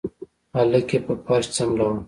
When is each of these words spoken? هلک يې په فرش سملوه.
هلک 0.55 0.89
يې 0.93 0.99
په 1.05 1.13
فرش 1.25 1.47
سملوه. 1.57 1.91